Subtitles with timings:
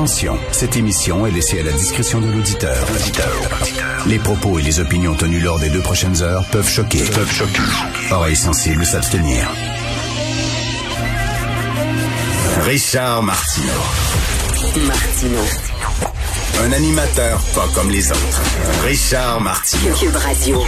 [0.00, 2.86] Attention, cette émission est laissée à la discrétion de l'auditeur.
[4.06, 7.04] Les propos et les opinions tenues lors des deux prochaines heures peuvent choquer.
[7.04, 7.60] Peuvent choquer.
[8.10, 9.46] Oreilles sensibles s'abstenir.
[12.62, 14.86] Richard Martineau.
[14.86, 15.40] Martino.
[16.64, 18.40] Un animateur pas comme les autres.
[18.86, 19.94] Richard Martineau.
[19.96, 20.62] Cube Radio.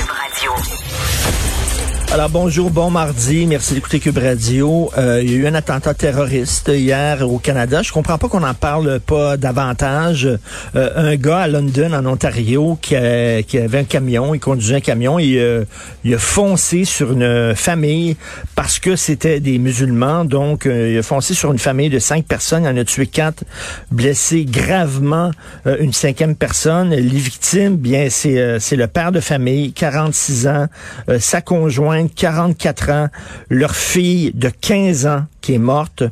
[2.12, 4.90] Alors bonjour, bon mardi, merci d'écouter Cube Radio.
[4.98, 7.80] Euh, il y a eu un attentat terroriste hier au Canada.
[7.82, 10.28] Je comprends pas qu'on n'en parle pas davantage.
[10.76, 14.74] Euh, un gars à London, en Ontario, qui, a- qui avait un camion, il conduisait
[14.74, 15.64] un camion, et euh,
[16.04, 18.16] il a foncé sur une famille
[18.56, 20.26] parce que c'était des musulmans.
[20.26, 22.64] Donc, euh, il a foncé sur une famille de cinq personnes.
[22.64, 23.42] Il en a tué quatre,
[23.90, 25.30] blessé gravement
[25.66, 26.90] euh, une cinquième personne.
[26.90, 30.66] Les victimes, bien, c'est euh, le père de famille, 46 ans,
[31.08, 33.08] euh, sa conjointe, 44 ans,
[33.48, 36.04] leur fille de 15 ans qui est morte,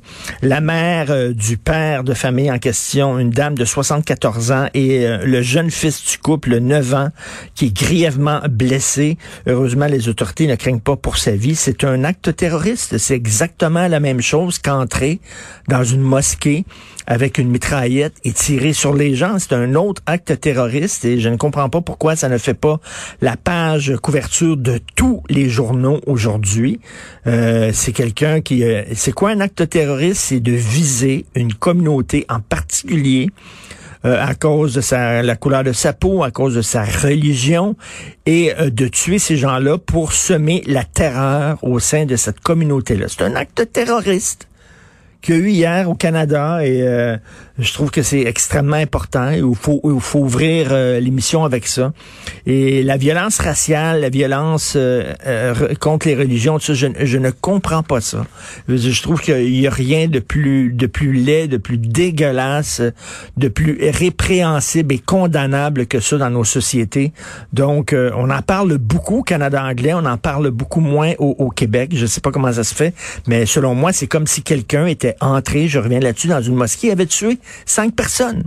[0.42, 5.06] la mère euh, du père de famille en question, une dame de 74 ans, et
[5.06, 7.08] euh, le jeune fils du couple, 9 ans,
[7.55, 9.16] qui est grièvement blessé.
[9.47, 11.55] Heureusement, les autorités ne craignent pas pour sa vie.
[11.55, 12.98] C'est un acte terroriste.
[12.98, 15.20] C'est exactement la même chose qu'entrer
[15.69, 16.64] dans une mosquée
[17.11, 19.41] avec une mitraillette et tirer sur les gens.
[19.41, 22.78] C'est un autre acte terroriste et je ne comprends pas pourquoi ça ne fait pas
[23.20, 26.81] la page couverture de tous les journaux aujourd'hui.
[27.27, 28.62] Euh, c'est quelqu'un qui...
[28.62, 30.20] euh, c'est quoi un acte terroriste?
[30.20, 33.28] C'est de viser une communauté en particulier
[34.05, 37.75] euh, à cause de sa, la couleur de sa peau, à cause de sa religion,
[38.25, 43.06] et euh, de tuer ces gens-là pour semer la terreur au sein de cette communauté-là.
[43.08, 44.47] C'est un acte terroriste
[45.20, 47.16] qu'il y a eu hier au Canada et euh,
[47.61, 49.30] je trouve que c'est extrêmement important.
[49.30, 51.92] Il faut, il faut ouvrir euh, l'émission avec ça.
[52.47, 57.19] Et la violence raciale, la violence euh, euh, re- contre les religions, tout ça, je,
[57.19, 58.26] ne comprends pas ça.
[58.69, 62.82] Je, trouve qu'il y a rien de plus, de plus laid, de plus dégueulasse,
[63.37, 67.12] de plus répréhensible et condamnable que ça dans nos sociétés.
[67.53, 71.37] Donc, euh, on en parle beaucoup au Canada anglais, on en parle beaucoup moins au,
[71.38, 71.91] au Québec.
[71.94, 72.94] Je sais pas comment ça se fait,
[73.27, 76.91] mais selon moi, c'est comme si quelqu'un était entré, je reviens là-dessus, dans une mosquée
[76.91, 78.44] avait tué cinq personnes.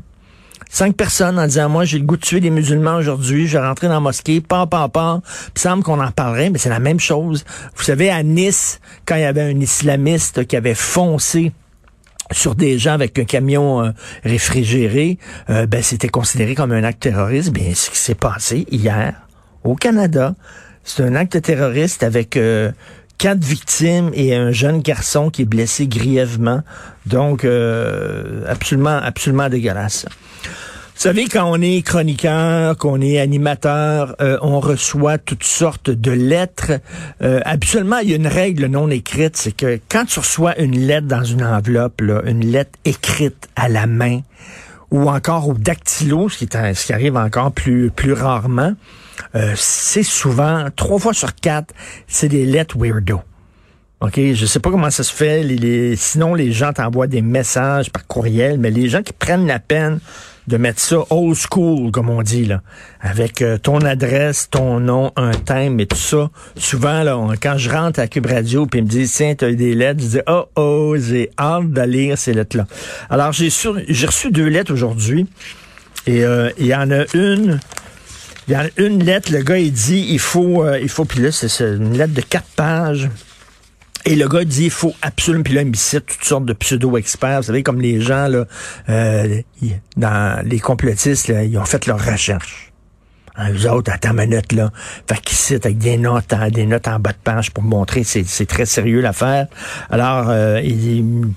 [0.70, 3.64] Cinq personnes en disant, moi, j'ai le goût de tuer des musulmans aujourd'hui, je vais
[3.64, 5.22] rentrer dans la mosquée, pas, pas, pas.
[5.56, 7.46] Il semble qu'on en parlerait, mais c'est la même chose.
[7.76, 11.52] Vous savez, à Nice, quand il y avait un islamiste qui avait foncé
[12.32, 13.92] sur des gens avec un camion euh,
[14.24, 15.20] réfrigéré,
[15.52, 17.52] euh, ben, c'était considéré comme un acte terroriste.
[17.52, 19.14] Bien, ce qui s'est passé hier
[19.64, 20.34] au Canada,
[20.84, 22.72] c'est un acte terroriste avec euh,
[23.18, 26.62] quatre victimes et un jeune garçon qui est blessé grièvement.
[27.06, 30.06] Donc, euh, absolument, absolument dégueulasse.
[30.96, 36.12] Vous savez, quand on est chroniqueur, qu'on est animateur, euh, on reçoit toutes sortes de
[36.12, 36.74] lettres.
[37.22, 40.80] Euh, habituellement, il y a une règle non écrite, c'est que quand tu reçois une
[40.80, 44.22] lettre dans une enveloppe, une lettre écrite à la main,
[44.92, 48.74] ou encore au dactylo, ce qui, est ce qui arrive encore plus, plus rarement,
[49.36, 51.74] euh, c'est souvent, trois fois sur quatre,
[52.08, 53.22] c'est des lettres weirdo.
[54.02, 55.96] OK, je sais pas comment ça se fait.
[55.96, 60.00] Sinon, les gens t'envoient des messages par courriel, mais les gens qui prennent la peine
[60.48, 62.62] de mettre ça old school, comme on dit, là,
[63.00, 66.30] avec euh, ton adresse, ton nom, un thème et tout ça.
[66.58, 69.56] Souvent, là, quand je rentre à Cube Radio puis ils me disent, tiens, t'as eu
[69.56, 72.68] des lettres, je dis, oh, oh, j'ai hâte de lire ces lettres-là.
[73.10, 73.50] Alors, j'ai
[73.88, 75.28] j'ai reçu deux lettres aujourd'hui
[76.06, 77.60] et euh, il y en a une
[78.52, 81.48] a une lettre, le gars, il dit, il faut, euh, il faut, puis là, c'est
[81.64, 83.10] une lettre de quatre pages.
[84.06, 86.54] Et le gars dit, il faut absolument, puis là, il me cite toutes sortes de
[86.54, 87.38] pseudo-experts.
[87.38, 88.46] Vous savez, comme les gens, là,
[88.90, 89.42] euh,
[89.96, 92.74] dans les complotistes, là, ils ont fait leur recherche.
[93.36, 94.72] Hein, eux autres, attends une minute, là.
[95.10, 98.26] Fait qu'ils citent avec des notes, des notes en bas de page pour montrer, c'est,
[98.28, 99.48] c'est très sérieux l'affaire.
[99.90, 100.62] Alors, euh,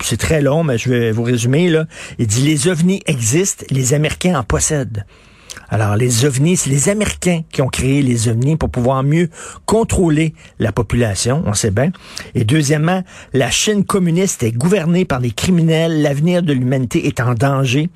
[0.03, 1.85] c'est très long, mais je vais vous résumer, là.
[2.19, 5.05] Il dit, les ovnis existent, les Américains en possèdent.
[5.69, 9.29] Alors, les ovnis, c'est les Américains qui ont créé les ovnis pour pouvoir mieux
[9.65, 11.91] contrôler la population, on sait bien.
[12.35, 17.33] Et deuxièmement, la Chine communiste est gouvernée par des criminels, l'avenir de l'humanité est en
[17.33, 17.89] danger.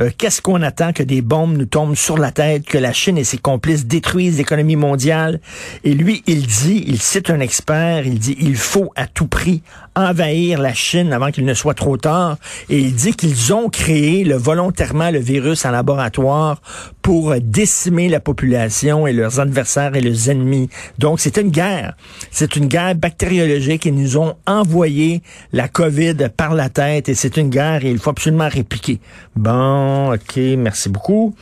[0.00, 3.16] Euh, Qu'est-ce qu'on attend que des bombes nous tombent sur la tête, que la Chine
[3.16, 5.40] et ses complices détruisent l'économie mondiale?
[5.84, 9.62] Et lui, il dit, il cite un expert, il dit, il faut à tout prix
[9.96, 12.38] envahir la Chine avant qu'il ne soit trop tard.
[12.68, 16.60] Et il dit qu'ils ont créé le, volontairement le virus en laboratoire
[17.00, 20.68] pour décimer la population et leurs adversaires et leurs ennemis.
[20.98, 21.94] Donc, c'est une guerre.
[22.30, 23.84] C'est une guerre bactériologique.
[23.84, 27.98] Ils nous ont envoyé la COVID par la tête et c'est une guerre et il
[27.98, 29.00] faut absolument répliquer.
[29.36, 31.34] Bon, OK, merci beaucoup.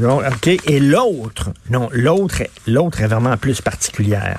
[0.00, 0.46] OK.
[0.46, 4.38] Et l'autre, non, l'autre, l'autre est vraiment plus particulière.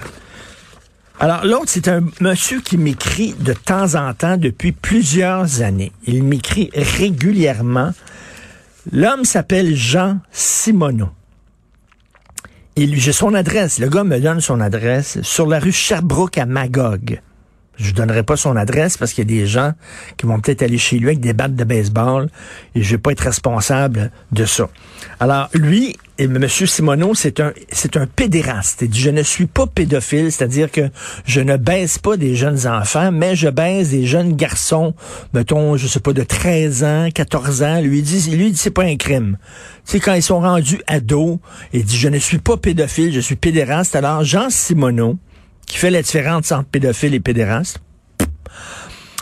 [1.19, 5.91] Alors, l'autre, c'est un monsieur qui m'écrit de temps en temps depuis plusieurs années.
[6.05, 7.93] Il m'écrit régulièrement.
[8.91, 11.09] L'homme s'appelle Jean Simoneau.
[12.75, 13.79] J'ai son adresse.
[13.79, 17.21] Le gars me donne son adresse sur la rue Sherbrooke à Magog.
[17.77, 19.73] Je ne donnerai pas son adresse parce qu'il y a des gens
[20.17, 22.29] qui vont peut-être aller chez lui avec des battes de baseball
[22.75, 24.69] et je vais pas être responsable de ça.
[25.19, 26.47] Alors, lui, et M.
[26.47, 28.83] Simoneau, c'est un, c'est un pédéraste.
[28.83, 30.89] Il dit, je ne suis pas pédophile, c'est-à-dire que
[31.25, 34.93] je ne baise pas des jeunes enfants, mais je baise des jeunes garçons,
[35.33, 37.81] mettons, je sais pas, de 13 ans, 14 ans.
[37.81, 39.37] Lui, il dit, lui, il dit, c'est pas un crime.
[39.85, 41.39] Tu sais, quand ils sont rendus ados,
[41.73, 43.95] il dit, je ne suis pas pédophile, je suis pédéraste.
[43.95, 45.17] Alors, Jean Simoneau,
[45.73, 47.79] qui fait la différence entre pédophile et pédéraste.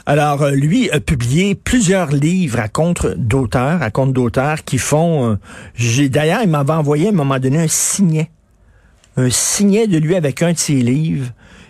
[0.06, 5.38] Alors, euh, lui a publié plusieurs livres à contre d'auteurs, à compte d'auteurs qui font...
[5.80, 8.32] Euh, D'ailleurs, il m'avait envoyé à un moment donné un signet.
[9.16, 11.30] Un signet de lui avec un de ses livres.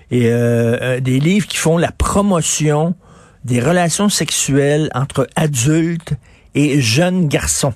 [0.10, 2.96] Et euh, des livres qui font la promotion
[3.46, 6.14] des relations sexuelles entre adultes
[6.56, 7.76] et jeunes garçons.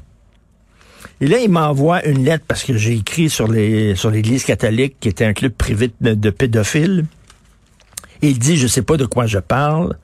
[1.21, 4.97] Et là, il m'envoie une lettre parce que j'ai écrit sur les sur l'Église catholique,
[4.99, 7.05] qui était un club privé de, pédophiles.
[8.21, 9.95] Il dit, je sais pas de quoi je parle.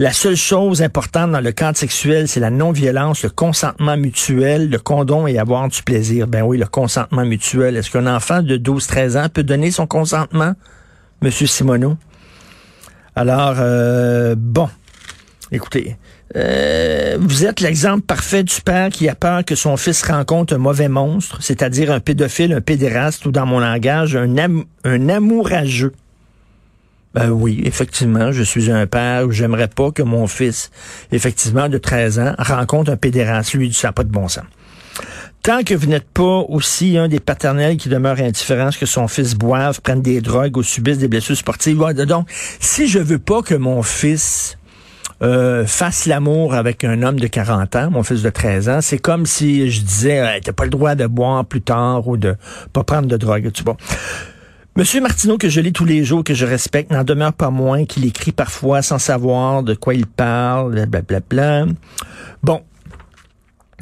[0.00, 4.78] La seule chose importante dans le cadre sexuel, c'est la non-violence, le consentement mutuel, le
[4.78, 6.28] condom et avoir du plaisir.
[6.28, 7.76] Ben oui, le consentement mutuel.
[7.76, 10.52] Est-ce qu'un enfant de 12-13 ans peut donner son consentement,
[11.20, 11.96] Monsieur Simoneau?
[13.16, 14.68] Alors, euh, bon,
[15.50, 15.96] écoutez,
[16.36, 20.58] euh, vous êtes l'exemple parfait du père qui a peur que son fils rencontre un
[20.58, 24.34] mauvais monstre, c'est-à-dire un pédophile, un pédéraste ou dans mon langage, un,
[24.84, 25.92] un amourageux.
[27.14, 30.70] Ben oui, effectivement, je suis un père où j'aimerais pas que mon fils,
[31.10, 33.54] effectivement, de 13 ans, rencontre un pédéraste.
[33.54, 34.44] Lui, ça n'a pas de bon sens.
[35.42, 39.34] Tant que vous n'êtes pas aussi un des paternels qui demeure indifférent que son fils
[39.34, 41.78] boive, prenne des drogues ou subisse des blessures sportives.
[41.78, 42.28] Donc,
[42.60, 44.57] si je veux pas que mon fils
[45.22, 48.98] euh, fasse l'amour avec un homme de 40 ans, mon fils de 13 ans, c'est
[48.98, 52.36] comme si je disais, t'as pas le droit de boire plus tard ou de
[52.72, 53.50] pas prendre de drogue.
[53.52, 53.76] Tu vois.
[54.76, 57.84] Monsieur Martineau, que je lis tous les jours, que je respecte, n'en demeure pas moins
[57.84, 61.20] qu'il écrit parfois sans savoir de quoi il parle, blablabla.
[61.20, 61.74] Bla, bla.
[62.44, 62.62] Bon,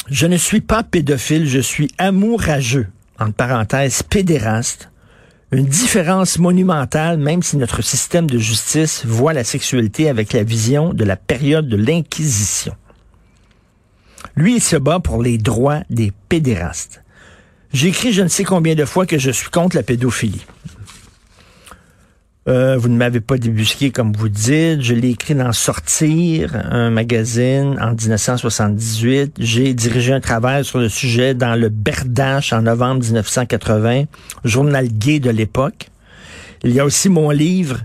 [0.09, 2.87] je ne suis pas pédophile, je suis amourageux,
[3.19, 4.91] entre parenthèses, pédéraste,
[5.53, 10.93] une différence monumentale, même si notre système de justice voit la sexualité avec la vision
[10.93, 12.75] de la période de l'Inquisition.
[14.35, 17.03] Lui, il se bat pour les droits des pédérastes.
[17.73, 20.45] J'ai écrit je ne sais combien de fois que je suis contre la pédophilie.
[22.49, 24.81] Euh, vous ne m'avez pas débusqué comme vous dites.
[24.81, 29.35] Je l'ai écrit dans Sortir, un magazine en 1978.
[29.39, 34.05] J'ai dirigé un travail sur le sujet dans le Berdache en novembre 1980,
[34.45, 35.89] journal gay de l'époque.
[36.63, 37.81] Il y a aussi mon livre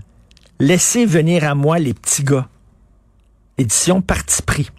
[0.60, 2.46] Laissez venir à moi les petits gars.
[3.58, 4.70] Édition Parti pris.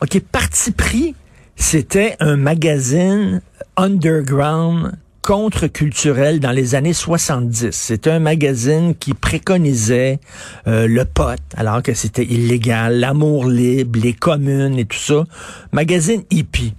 [0.00, 1.16] OK, Parti pris,
[1.56, 3.42] c'était un magazine
[3.76, 4.92] underground
[5.22, 7.70] contre-culturel dans les années 70.
[7.70, 10.18] C'était un magazine qui préconisait
[10.66, 15.24] euh, le pote, alors que c'était illégal, l'amour libre, les communes et tout ça.
[15.70, 16.74] Magazine hippie.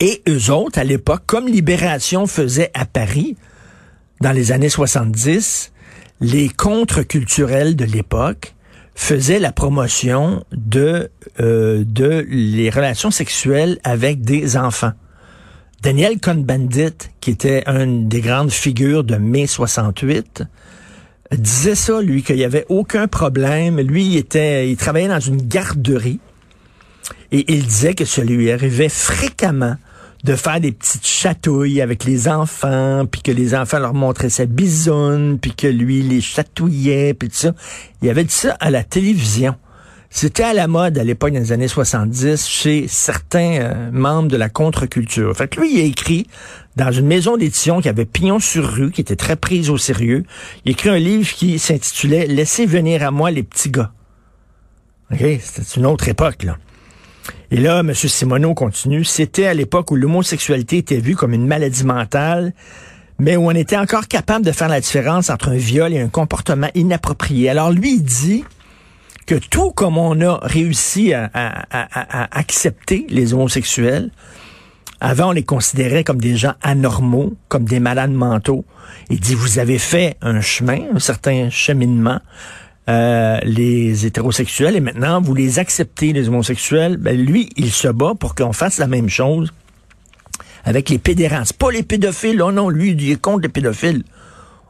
[0.00, 3.36] Et eux autres, à l'époque, comme Libération faisait à Paris,
[4.20, 5.72] dans les années 70,
[6.20, 8.54] les contre-culturels de l'époque
[8.94, 11.10] faisaient la promotion de,
[11.40, 14.92] euh, de les relations sexuelles avec des enfants.
[15.84, 20.42] Daniel Cohn-Bendit, qui était une des grandes figures de mai 68,
[21.32, 23.78] disait ça, lui, qu'il n'y avait aucun problème.
[23.78, 26.20] Lui, il était, il travaillait dans une garderie
[27.32, 29.76] et il disait que ça lui arrivait fréquemment
[30.24, 34.46] de faire des petites chatouilles avec les enfants, puis que les enfants leur montraient sa
[34.46, 37.54] bisoune, puis que lui les chatouillait, puis tout ça.
[38.00, 39.54] Il y avait dit ça à la télévision.
[40.16, 44.48] C'était à la mode à l'époque les années 70 chez certains euh, membres de la
[44.48, 45.36] contre-culture.
[45.36, 46.28] Fait que lui, il a écrit
[46.76, 50.22] dans une maison d'édition qui avait pignon sur rue, qui était très prise au sérieux.
[50.64, 53.90] Il a écrit un livre qui s'intitulait Laissez venir à moi les petits gars.
[55.10, 55.18] OK?
[55.18, 56.58] C'était une autre époque, là.
[57.50, 57.92] Et là, M.
[57.92, 59.02] Simoneau continue.
[59.02, 62.54] C'était à l'époque où l'homosexualité était vue comme une maladie mentale,
[63.18, 66.08] mais où on était encore capable de faire la différence entre un viol et un
[66.08, 67.50] comportement inapproprié.
[67.50, 68.44] Alors lui, il dit
[69.26, 71.30] que tout comme on a réussi à,
[72.30, 74.10] accepter les homosexuels,
[75.00, 78.64] avant on les considérait comme des gens anormaux, comme des malades mentaux.
[79.10, 82.20] Il dit, vous avez fait un chemin, un certain cheminement,
[82.88, 86.96] euh, les hétérosexuels, et maintenant vous les acceptez, les homosexuels.
[86.96, 89.52] Ben, lui, il se bat pour qu'on fasse la même chose
[90.64, 91.54] avec les pédérastes.
[91.54, 94.04] Pas les pédophiles, oh non, lui, il est contre les pédophiles.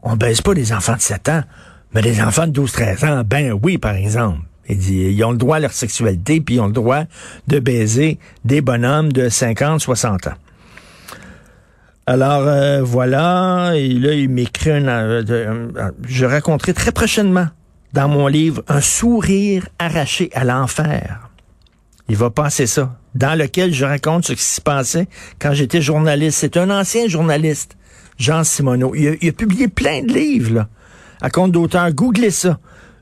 [0.03, 1.43] on baise pas des enfants de 7 ans,
[1.95, 4.41] mais des enfants de 12-13 ans, ben oui, par exemple.
[4.69, 7.05] Ils ont le droit à leur sexualité, puis ils ont le droit
[7.49, 10.35] de baiser des bonhommes de 50, 60 ans.
[12.07, 17.47] Alors euh, voilà, et là il m'écrit un, euh, euh, je raconterai très prochainement
[17.95, 21.31] dans mon livre un sourire arraché à l'enfer.
[22.11, 25.09] Il va passer ça, dans lequel je raconte ce qui s'y passait
[25.39, 26.39] quand j'étais journaliste.
[26.41, 27.75] C'est un ancien journaliste,
[28.19, 28.95] Jean Simoneau.
[28.95, 30.69] Il a, il a publié plein de livres là,
[31.25, 31.91] à compte d'auteur.
[31.93, 32.59] Googlez ça.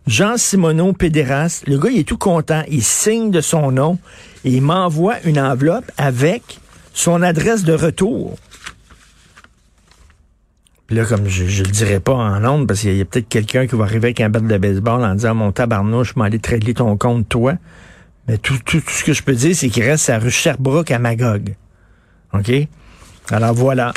[0.07, 1.67] Jean Simoneau, pédéraste.
[1.67, 2.63] Le gars, il est tout content.
[2.69, 3.99] Il signe de son nom
[4.45, 6.61] et il m'envoie une enveloppe avec
[6.95, 8.37] son adresse de retour
[10.93, 13.67] là, comme je, je le dirais pas en ondes, parce qu'il y a, peut-être quelqu'un
[13.67, 16.39] qui va arriver avec un bat de baseball en disant mon tabarnouche, je vais aller
[16.39, 17.55] trader ton compte, toi.
[18.29, 20.91] Mais tout, tout, tout ce que je peux dire, c'est qu'il reste à rue Sherbrooke
[20.91, 21.55] à Magog.
[22.35, 22.53] OK?
[23.31, 23.93] Alors voilà.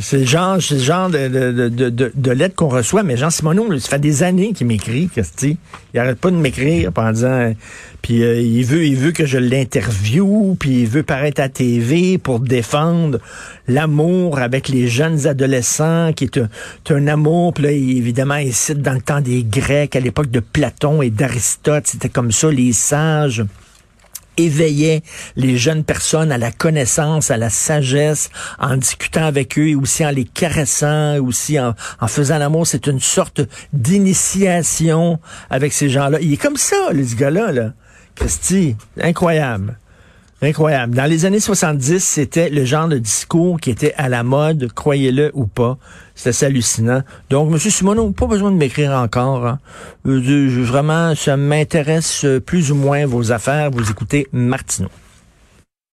[0.00, 3.16] C'est le genre, c'est le genre de, de, de, de, de lettres qu'on reçoit, mais
[3.16, 5.56] Jean Simoneau, ça fait des années qu'il m'écrit, Christy.
[5.92, 7.54] Il arrête pas de m'écrire en disant
[8.02, 12.18] puis euh, il veut il veut que je l'interviewe, puis il veut paraître à TV
[12.18, 13.18] pour défendre
[13.68, 16.48] l'amour avec les jeunes adolescents, qui est un,
[16.90, 20.40] un amour, puis là, évidemment, il cite dans le temps des Grecs, à l'époque de
[20.40, 23.44] Platon et d'Aristote, c'était comme ça, les sages
[24.36, 25.02] éveillait
[25.36, 30.04] les jeunes personnes à la connaissance, à la sagesse, en discutant avec eux et aussi
[30.04, 32.66] en les caressant, aussi en, en faisant l'amour.
[32.66, 33.40] C'est une sorte
[33.72, 35.18] d'initiation
[35.50, 36.18] avec ces gens-là.
[36.20, 37.52] Il est comme ça, ce gars-là.
[37.52, 37.72] Là.
[38.14, 39.78] Christy, incroyable.
[40.42, 40.94] Incroyable.
[40.94, 45.30] Dans les années 70, c'était le genre de discours qui était à la mode, croyez-le
[45.34, 45.78] ou pas.
[46.14, 47.02] C'était hallucinant.
[47.30, 47.58] Donc, M.
[47.58, 49.46] Simoneau, pas besoin de m'écrire encore.
[49.46, 49.58] Hein.
[50.06, 53.70] Euh, vraiment, ça m'intéresse plus ou moins vos affaires.
[53.70, 54.90] Vous écoutez Martineau.